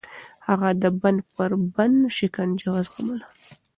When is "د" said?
0.81-0.83